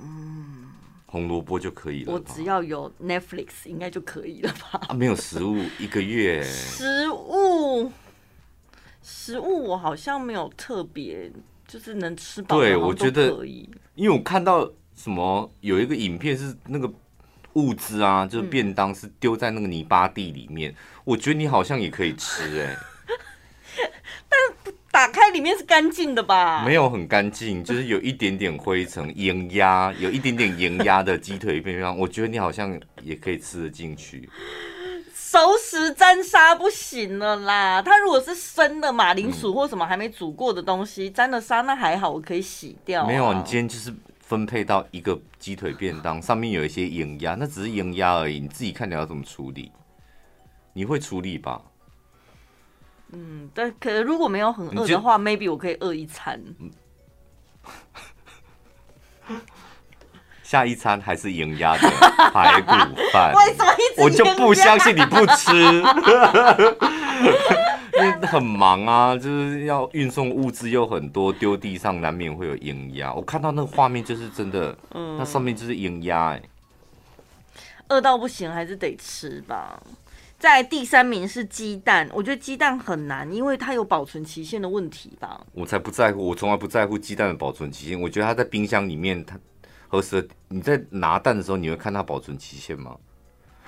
[0.02, 0.68] 嗯，
[1.06, 2.12] 红萝卜就可以了。
[2.12, 4.86] 我只要有 Netflix，应该就可以了吧？
[4.88, 6.42] 啊，没有食物一个月。
[6.42, 7.90] 食物，
[9.02, 11.32] 食物，我好像没有特别。
[11.66, 13.32] 就是能吃饱，对，我觉得，
[14.00, 16.90] 因为我看到什么有一个影片是那个
[17.52, 22.78] 物资啊，就是便当是丢在那个泥巴地里面，嗯、我觉得你好像也可以吃哎、欸，
[24.26, 26.64] 但打开里面是干净的吧？
[26.64, 34.26] 没有很干净，就是有一点点灰尘、盐压，有一点点盐压的鸡腿便当，我觉得你好像也可以吃得进去。
[35.30, 37.80] 熟食沾沙不行了啦！
[37.80, 43.06] 它如果是生的马铃薯或什么还没煮过的东西，嗯、沾了沙那还好，我可以洗掉、啊。
[43.06, 49.70] 没有，你今天就是分配到一个鸡腿便当， 上面有一些盐压，那只是盐压而已，你自己看你要怎么处理。
[50.72, 51.62] 你会处理吧？
[53.12, 56.42] 嗯，但可能如果没有很饿的话，maybe 我可以饿一餐。
[60.50, 61.88] 下一餐还是盐鸭的
[62.34, 62.72] 排骨
[63.12, 65.54] 饭，为什么一直我就不相信你不吃，
[67.94, 73.14] 因为很忙啊，就是要运送物资又很多，丢地上难免会有盐压。
[73.14, 76.42] 我看到那个画面就是真的，嗯，那上面就是盐压哎。
[77.86, 79.80] 饿到不行还是得吃吧。
[80.36, 85.40] 在第三名是鸡蛋，我觉得鸡蛋很难，因为它有保存期限的问题吧。
[85.52, 88.00] 我才不在乎，我从来不在乎鸡蛋的保存期限。
[88.00, 89.38] 我觉得它在冰箱里面，它。
[89.90, 92.96] 何时你在拿蛋的时候，你会看它保存期限吗？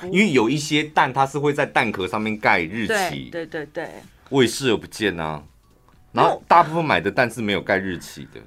[0.05, 3.89] 因为有一些蛋它是会在蛋壳上面盖日期，对对对，
[4.31, 5.43] 我也视而不见啊。
[6.13, 8.41] 然后大部分买的蛋是没有盖日期的，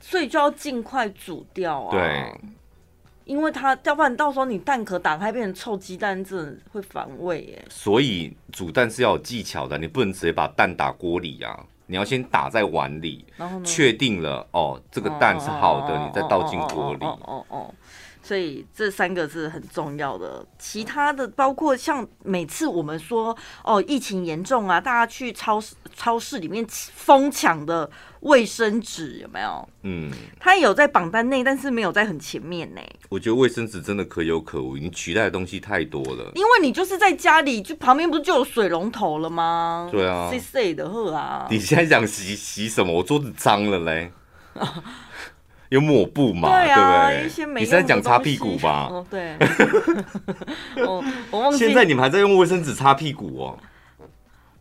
[0.00, 1.90] 所以就要尽快煮掉啊。
[1.90, 2.40] 对，
[3.24, 7.64] 因为它要不然到时候你蛋壳打开变成臭鸡蛋，真的会反胃耶。
[7.68, 11.64] 所以煮蛋是要有技巧的，你不能直接把蛋打锅里啊。
[11.88, 13.24] 你要先打在碗里，
[13.64, 17.04] 确定了哦，这个蛋是好的，哦、你再倒进锅里。
[17.04, 17.74] 哦哦哦，
[18.28, 20.44] 所以这三个是很重要的。
[20.58, 27.90] 其他的包括像每次我们说哦，疫情严重啊，大家去超市超市里面疯抢的。
[28.20, 29.68] 卫生纸有没有？
[29.84, 30.10] 嗯，
[30.40, 32.80] 它有在榜单内，但是没有在很前面呢。
[33.08, 36.32] 我觉得卫生纸真的可有可无，你取代的东西太多了。
[36.34, 39.88] 因为你就是在家里，就旁边不是就有水龙头了吗？
[39.92, 41.46] 对啊，谁谁的喝啊？
[41.48, 42.92] 你现在想洗洗什么？
[42.92, 44.10] 我桌子脏了嘞，
[45.70, 46.48] 有抹布嘛？
[46.48, 47.60] 对啊，对不对？
[47.60, 48.88] 你是在讲擦屁股吧？
[48.90, 49.36] 哦，对。
[50.86, 51.58] 我我忘记。
[51.58, 53.58] 现在你们还在用卫生纸擦屁股哦？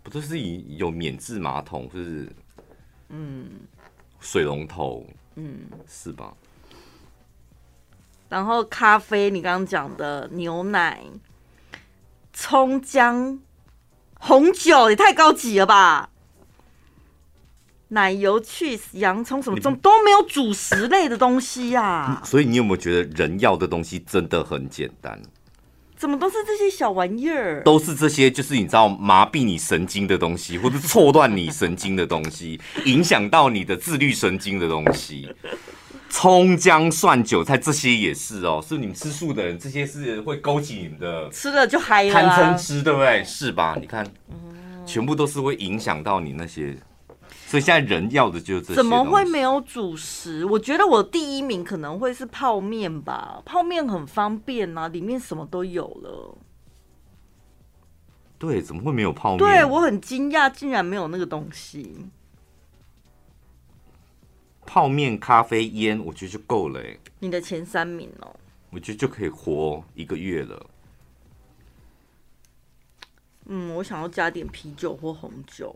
[0.03, 2.29] 不都是以有免治马桶，是不是？
[3.09, 3.47] 嗯，
[4.19, 6.33] 水龙头，嗯，是吧？
[8.29, 11.01] 然后咖啡，你刚刚讲的牛奶、
[12.33, 13.39] 葱姜、
[14.19, 16.09] 红酒也太高级了吧？
[17.89, 22.21] 奶油、cheese、洋葱什么，怎么都没有主食类的东西呀、啊？
[22.25, 25.19] 所以你有没有觉得人要的东西真的很简单？
[25.95, 27.63] 怎么都是这些小玩意儿？
[27.63, 35.27] 都是这些，就是你知道麻痹你神经的东西，或者错乱你神经的东西， 影响到你的自律神经的东西。
[36.09, 43.23] 葱姜蒜韭菜这些也是哦，是你们吃素的人，这些是会勾起你们的吃了就嗨了，贪嗔痴，对不对？
[43.25, 43.75] 是吧？
[43.79, 44.05] 你看，
[44.85, 46.77] 全部都是会影响到你那些，
[47.47, 48.75] 所以现在人要的就是这些。
[48.75, 50.43] 怎么会没有主食？
[50.43, 56.37] 我觉得我第一名可能会是泡面吧，泡面很方便啊，里面什么都有了。
[58.37, 59.39] 对，怎么会没有泡面？
[59.39, 62.09] 对，我很惊讶，竟然没有那个东西。
[64.65, 66.81] 泡面、咖啡、烟，我觉得就够了。
[66.81, 68.35] 哎，你的前三名哦，
[68.71, 70.69] 我觉得就可以活一个月了。
[73.45, 75.73] 嗯，我想要加点啤酒或红酒。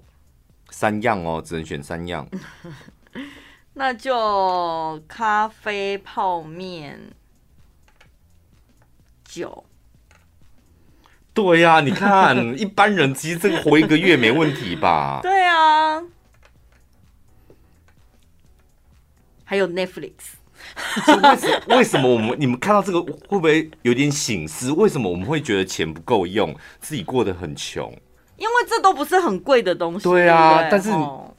[0.71, 2.27] 三样哦，只能选三样。
[3.75, 6.99] 那就咖啡、泡面、
[9.23, 9.63] 酒。
[11.33, 15.19] 对呀、啊，你看一般人其实这个活一个月没问题吧？
[15.23, 16.03] 对啊，
[19.45, 20.11] 还有 Netflix。
[21.07, 24.71] 为什为什么我们你们看到这个会不会有点醒思？
[24.71, 27.97] 为什么我们会觉得钱不够用，自己过得很穷？
[28.41, 30.09] 因为这都不是很贵的东西。
[30.09, 30.89] 对啊，但是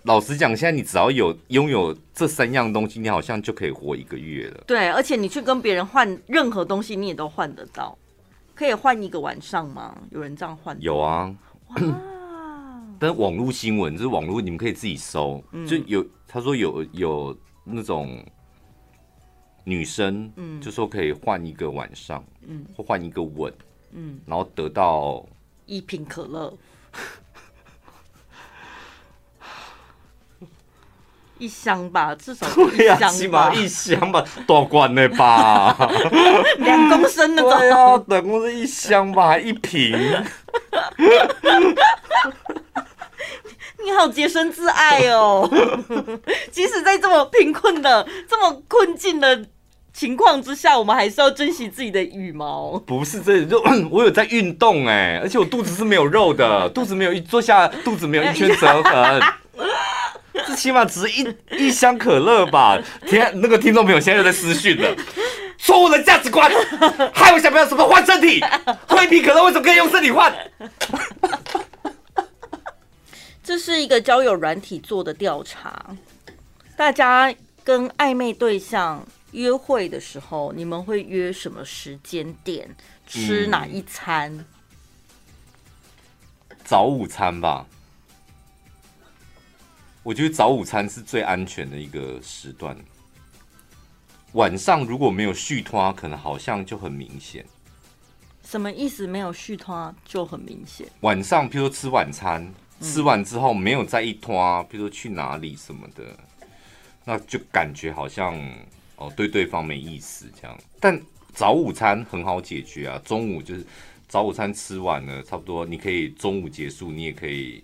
[0.05, 4.63] 老实讲，现在你只要有拥有这三样东西，你好像就可以活一个月了。
[4.69, 7.99] 对，而且你去跟别人换任何东西，你也都换得到。
[8.55, 9.99] 可以换一个晚上吗？
[10.11, 10.81] 有人这样换？
[10.81, 11.35] 有啊，
[13.01, 15.43] 但是网络新闻就是网络，你们可以自己搜。
[15.51, 18.25] 嗯、就有他说有有那种
[19.65, 23.53] 女生，嗯，就说可以换一个晚上，嗯，或换一个吻，
[23.91, 25.27] 嗯，然后得到
[25.67, 26.53] 一瓶可乐。
[31.39, 35.77] 一箱吧，至少一箱吧，起码一箱吧，多罐的吧，
[36.59, 39.93] 两公升的，对啊，两公升一箱吧，还一瓶。
[43.85, 45.51] 你好洁身自爱哦，
[46.53, 49.45] 即使在这么贫困的、这么困境的
[50.03, 52.77] 情况之下，我们还是要珍惜自己的羽毛。
[52.85, 59.23] 不是这，就 我有在运动哎，而且我肚子是没有肉的， 肚子没有一坐下，肚子没有一圈折痕。
[60.45, 62.77] 这起码值一一箱可乐吧？
[63.07, 64.93] 天，那个听众朋友现在又在私讯了，
[65.57, 66.51] 错误的价值观，
[67.15, 68.45] 害我想不要什么换身体，
[68.89, 70.35] 喝一瓶可乐为什么可以用身体换？
[73.45, 75.95] 这是一个交友软体做的调查，
[76.77, 82.75] 大家跟暧昧对象约会的时候，你们会约什么时间点？
[83.07, 84.33] 吃哪一餐？
[84.39, 84.47] 嗯，
[86.65, 87.67] 早午餐吧。
[90.03, 92.77] 我觉得早午餐是最安全的一个时段。
[94.33, 97.45] 晚上如果没有续拖，可能好像就很明显。
[98.45, 99.07] 什么意思？
[99.07, 100.87] 没有续拖就很明显。
[101.01, 106.17] 晚上，譬如说吃晚餐，吃完之后没有再一拖，譬如说去哪里什么的，
[107.05, 108.35] 那就感觉好像
[109.07, 110.59] 哦对对方没意思这样。
[110.81, 111.01] 但
[111.33, 113.65] 早午餐很好解决啊，中午就是
[114.09, 117.63] 早午餐吃完了，差不多你可以中午结束，你也可以。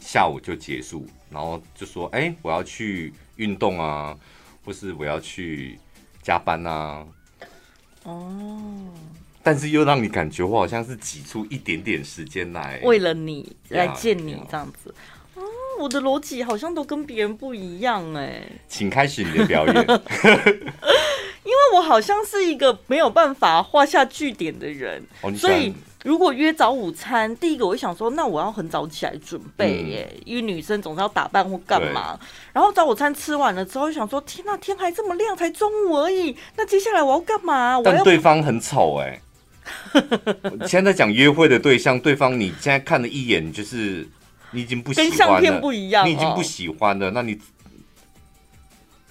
[0.00, 4.16] 下午就结束，然后就说：“哎、欸，我要去运动啊，
[4.64, 5.76] 或是我要去
[6.22, 7.04] 加班啊。”
[8.04, 8.94] 哦，
[9.42, 14.88] 但是又让你感觉我好像是挤出一点点时间来，为了你来见你这样子。
[14.90, 14.94] 哦，
[15.78, 18.42] 我的逻辑好像都跟别人不一样哎。
[18.68, 19.74] 请开始你的表演，
[21.44, 25.72] 因为我好像是一个没有办法画下句点的人，哦、所以。
[26.04, 32.16] 如果约早午餐，第一个我会想说，那我要很早起来准备耶，嗯、因为女生总是要打扮或干嘛。
[32.52, 36.36] 然后早午餐吃完了之后，就想说，天呐，天还这么亮，才中午而已。
[36.56, 37.80] 那接下来我要干嘛？
[37.84, 39.20] 但对方很丑哎。
[40.68, 44.06] 现在讲约会的对象，对方你现在看了一眼，就是
[44.52, 47.38] 你已经不喜欢了，跟相片不一样，你已经不喜欢了，哦、那你。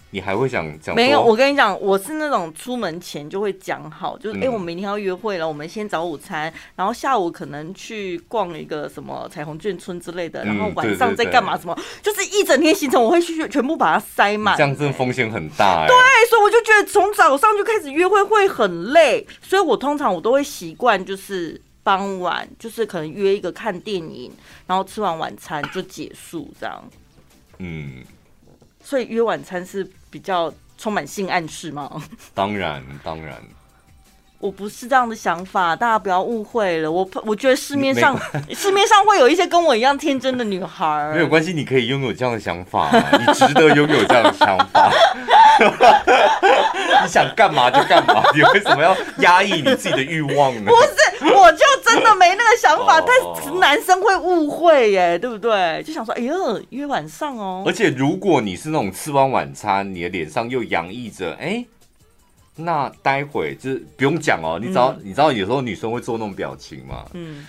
[0.09, 0.95] 你还会想讲？
[0.95, 14.55] 没有，我跟你讲，我是那种出门前就会讲好，就是哎、嗯欸，我们明天要约会了，我们先早午餐，然后下午可能去逛一个什么彩虹眷村之类的，然后晚上再干嘛什么，就是一整天行程我会去全部把它塞满。
[14.55, 15.87] 这样真的风险很大哎。
[15.87, 15.95] 对，
[16.29, 24.29] 所以我就觉得从早上就开始约会会很累，所以我通常我都会习惯就是傍晚，就是可能约一个看电影，
[24.65, 26.83] 然后吃完晚餐就结束这样。
[27.59, 28.03] 嗯。
[28.83, 32.03] 所以约晚餐是比较充满性暗示吗？
[32.35, 33.41] 当然，当然，
[34.39, 36.91] 我不是这样的想法，大家不要误会了。
[36.91, 38.15] 我我觉得市面上
[38.53, 44.91] 市面上会有一些跟我一样天真的女孩，没有关系，你可以拥有这样的想法， 你值得拥有这样的想法。
[47.01, 50.65] 你想干嘛就干嘛，你为什么要压抑你自己的欲望呢？
[50.65, 51.33] 不是。
[51.33, 55.81] 我就真的没那个想法，但是男生会误会耶，对不对？
[55.83, 57.63] 就想说，哎呦，约晚上哦。
[57.65, 61.65] 而且如果你是那种吃完晚餐，你的脸上又洋溢着，哎，
[62.57, 67.05] 那待会就是不用讲哦，你知道，你知道有时候女生会做那种表情嘛？
[67.13, 67.47] 嗯，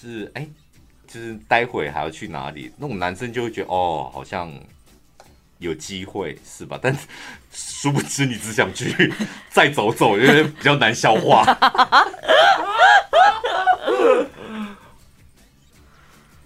[0.00, 0.48] 就是哎，
[1.06, 2.72] 就是待会还要去哪里？
[2.76, 4.50] 那种男生就会觉得，哦，好像。
[5.60, 6.78] 有机会是吧？
[6.80, 6.96] 但
[7.50, 9.12] 殊不知你只想去
[9.50, 11.42] 再走走，因为比较难消化。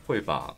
[0.07, 0.57] 会吧？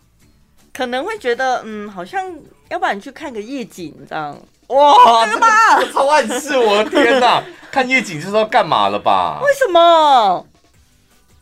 [0.75, 2.31] 可能会觉得，嗯，好像
[2.69, 4.37] 要不然你去看个夜景这样。
[4.67, 5.39] 哇，这
[5.87, 6.59] 个超暗示！
[6.59, 9.41] 我的天哪， 看夜景就是要干嘛了吧？
[9.43, 10.47] 为什么？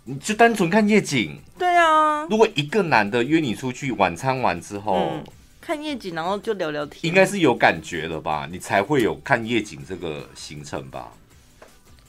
[0.05, 1.41] 你就单纯看夜景？
[1.59, 2.27] 对啊。
[2.29, 4.95] 如果一个男的约你出去晚餐完之后。
[4.95, 5.25] 嗯
[5.65, 8.49] 看夜景，然后就聊聊天，应该是有感觉了吧？
[8.51, 11.09] 你才会有看夜景这个行程吧？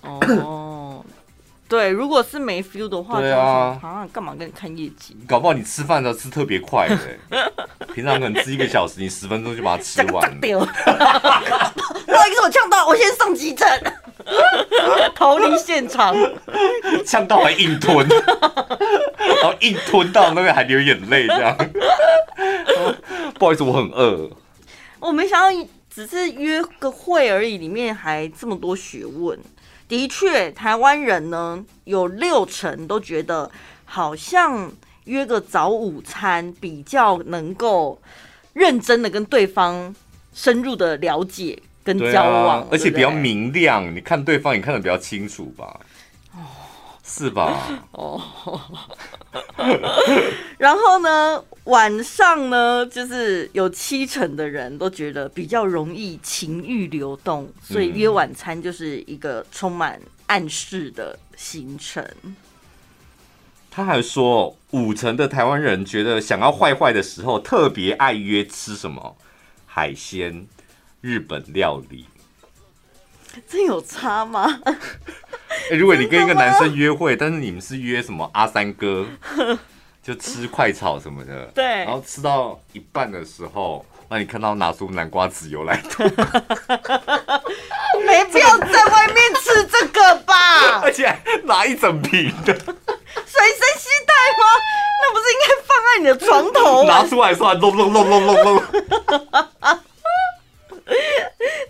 [0.01, 0.82] 哦，
[1.73, 5.17] 对，如果是没 feel 的话，对啊，啊，干嘛跟你看夜景？
[5.27, 6.95] 搞不好你吃饭的吃特别快的，
[7.95, 10.21] 平常可能吃一个小时，你十分钟就把它吃完。
[10.39, 10.67] 不好
[12.27, 13.67] 意思，我呛到，我先上急诊，
[15.15, 16.15] 逃离现场，
[17.03, 21.57] 呛到还硬吞，然后硬吞到那边还流眼泪，这样。
[23.39, 24.29] 不好意思，我很饿。
[24.99, 29.39] 我没想到只是约个会而已，里面还这么多学问。
[29.93, 33.51] 的确，台湾人呢有六成都觉得，
[33.85, 34.71] 好像
[35.03, 38.01] 约个早午餐比较能够
[38.53, 39.95] 认真的跟对方
[40.33, 43.83] 深入的了解跟交往，啊、而且比较明亮。
[43.83, 45.79] 对对，你看对方，也看得比较清楚吧？
[47.03, 47.59] 是吧？
[47.93, 48.19] 哦，
[50.57, 62.05] 然后呢，晚上呢，就是有七成的人都觉得比较容易情欲流动，所以约晚餐就是一个充满暗示的行程。
[62.23, 62.35] 嗯、
[63.71, 69.15] 他还说，五成的台湾人觉得想要坏坏的时候，特别爱约吃什么
[69.65, 70.45] 海鲜、
[70.99, 72.05] 日本料理。
[73.47, 74.61] 这有差吗？
[75.71, 79.07] 欸、 如果你跟一个男生约会，但是你们是约什么阿三哥，
[80.03, 86.03] 就吃快炒什么的， 对，然后吃到一半的时候，那你看到拿出南瓜籽油来吐，
[88.05, 90.79] 没必要在外面吃这个吧？
[90.83, 92.75] 而且拿一整瓶的，随身
[93.79, 94.45] 携带吗？
[95.01, 96.83] 那不是应该放在你的床头？
[96.85, 97.57] 拿出来算。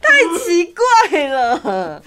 [0.01, 0.83] 太奇怪
[1.27, 2.01] 了！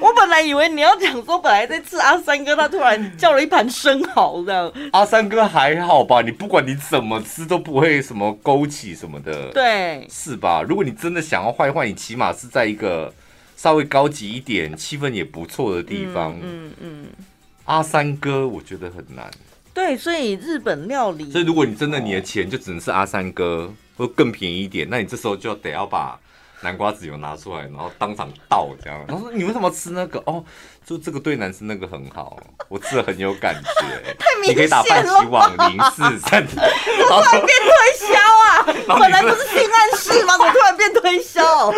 [0.00, 4.70] 我本来以为你要讲说，本来在吃阿三哥，他突然叫了一盘生蚝这样。
[4.92, 6.20] 阿三哥还好吧？
[6.20, 10.62] 你不管你怎么吃都不会什么勾起什么的，对，是吧？
[10.68, 13.12] 如果你真的想要坏坏，你起码是在一个
[13.56, 16.32] 稍微高级一点、气氛也不错的地方。
[16.42, 16.72] 嗯嗯。
[16.72, 17.06] 嗯嗯，
[17.64, 19.30] 阿三哥我觉得很难。
[19.72, 21.30] 对，所以日本料理。
[21.30, 26.18] 所以如果你真的你的钱就只能是阿三哥，或更便宜一点，那你这时候就得要把。
[26.64, 28.98] 南瓜籽油拿出来，然后当场倒这样。
[29.06, 30.18] 然后说：“你为什么吃那个？
[30.26, 30.42] 哦，
[30.84, 32.36] 就这个对男生那个很好，
[32.68, 34.14] 我吃了很有感觉。
[34.18, 36.44] 太明显了，你可以打番棋网零四三。
[36.46, 36.62] 怎么
[37.22, 38.98] 突然变推销啊？
[38.98, 40.38] 本来不是性暗示吗？
[40.38, 41.72] 怎么突然变推销？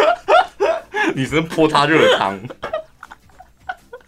[1.14, 2.38] 女生泼他热汤。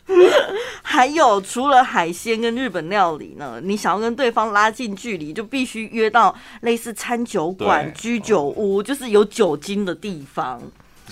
[0.83, 10.61] 还有，除了海鲜跟日本料理呢，你想要跟对方拉近距离，就必须约到类似餐酒馆、居酒屋，就是有酒精的地方。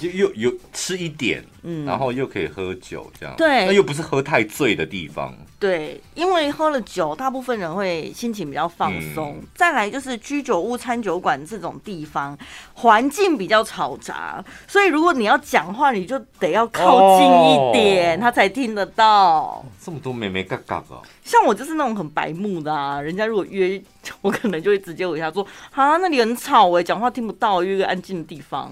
[0.00, 5.34] 又又有吃一点，嗯，然后又可以喝酒，这样对，那又不是喝太醉的地方。
[5.58, 9.38] 对，因为喝了酒，大部分人会心情比较放松。
[9.40, 12.36] 嗯、再来就是居酒屋、餐酒馆这种地方，
[12.74, 19.64] 环境比较嘈杂，所以如果你要讲话，你就得要靠近一点，哦、他才听得到。
[19.82, 21.00] 这么多妹妹嘎嘎啊！
[21.24, 23.82] 像我就是那种很白目的啊，人家如果约
[24.20, 28.70] 我，可能就会直接回他说：“啊，那里很吵哎，讲话听不到，约个安静的地方。”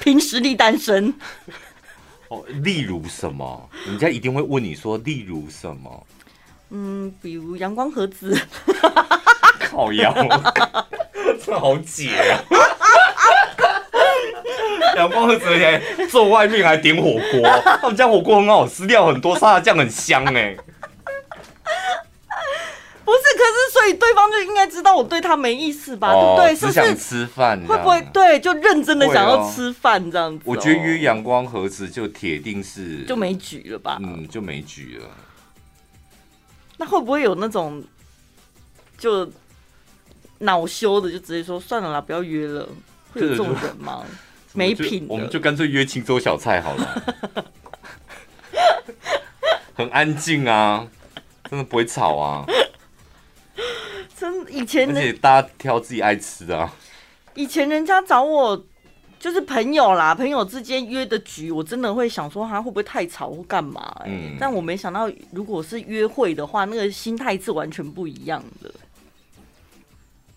[0.00, 1.14] 凭实力单身。
[2.28, 3.70] 哦，例如什么？
[3.86, 6.06] 人家一定会问你说，例如什么？
[6.70, 8.36] 嗯，比如阳光盒子。
[9.60, 10.12] 靠腰，
[11.44, 12.42] 这好解啊！
[14.96, 17.42] 阳光盒子，而且坐外面还点火锅，
[17.80, 20.56] 他们家火锅很好吃，料很多，沙拉酱很香哎。
[23.04, 26.12] 不是，可是所以对方就应该知道我对他没意思吧？
[26.12, 26.68] 哦、对不对？
[26.68, 28.38] 是想吃饭，会不会对？
[28.38, 30.44] 就认真的想要吃饭这样子？
[30.44, 33.98] 我觉得约阳光盒子就铁定是就没局了吧？
[34.02, 35.08] 嗯，就没局了。
[36.76, 37.82] 那会不会有那种
[38.98, 39.26] 就
[40.40, 42.68] 恼羞的，就直接说算了啦，不要约了？
[43.14, 44.04] 会有这种人吗？
[44.52, 47.04] 没品，我们就干脆约清粥小菜好了。
[49.74, 50.86] 很安静啊，
[51.50, 52.44] 真的不会吵啊。
[54.18, 56.72] 真以前，而且大家挑自己爱吃的啊。
[57.34, 58.64] 以前人家找我
[59.20, 64.08] 就是朋友啦，朋友之间约的局，我真的会想说他会不会太吵或干嘛、欸？
[64.08, 68.72] 嗯，但我没想到，如果是约会的话，那个心态是完全不一样的。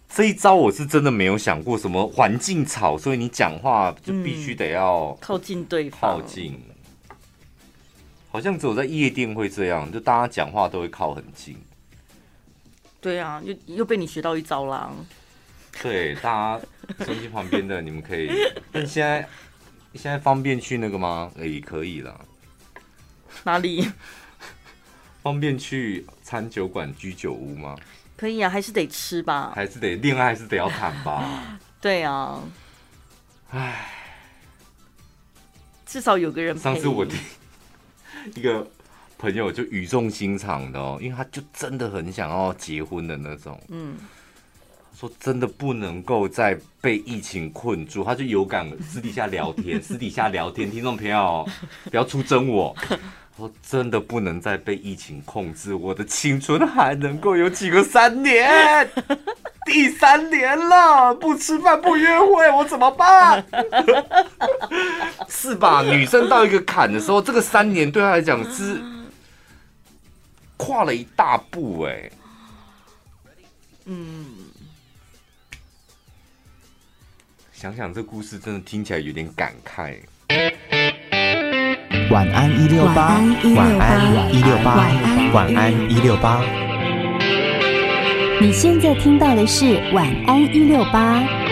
[0.09, 6.59] 这一招我是真的没有想过，什么环境吵，所以你讲话就必须得要、嗯、靠近对方，靠近。
[8.31, 11.55] 好像只有在夜店会这样，就大家讲话都会靠很近。
[13.01, 14.91] 对啊，又又被你学到一招啦。
[15.81, 18.29] 对，大家手机旁边的你们可以，
[18.71, 19.27] 但现在
[19.93, 21.31] 现在方便去那个吗？
[21.37, 22.25] 哎、欸，可以了。
[23.43, 23.89] 哪里？
[25.21, 27.77] 方便去餐酒馆、居酒屋吗？
[28.17, 31.57] 可以啊，还是得吃吧，还是得恋爱，还是得要谈吧。
[31.79, 32.41] 对啊，
[33.51, 33.89] 唉，
[35.85, 36.61] 至少有个人陪。
[36.61, 37.17] 上次我听
[38.35, 38.67] 一个
[39.19, 43.59] 朋友就语重心长的哦，因为他就真的很想要结婚的那种。
[43.67, 43.97] 嗯，
[44.97, 51.45] 说真的不能够再被疫情困住，他就有感私底下聊天， 私底下聊天，听众朋友
[51.91, 52.73] 不要出征我。
[53.37, 58.89] 说真的不能再被疫情控制，我的青春还能够有几个三年？
[59.65, 63.41] 第三年了，不吃饭不约会，我怎么办？
[65.29, 65.81] 是吧？
[65.83, 68.77] 女生到一个坎的时候，这个三年对她来讲是
[70.59, 72.11] 跨了一大步哎。
[73.85, 74.25] 嗯，
[77.53, 79.97] 想想这故事，真的听起来有点感慨。
[82.11, 83.19] 晚安一六八，
[83.55, 84.75] 晚安一六八，
[85.33, 86.43] 晚安一六八。
[88.41, 91.48] 你现在听到的是晚安一六八。